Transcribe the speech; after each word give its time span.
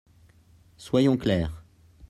Soyons 0.77 1.15
clairs. 1.15 1.51